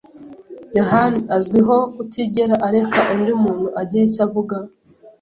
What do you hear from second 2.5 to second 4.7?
areka undi muntu agira icyo avuga.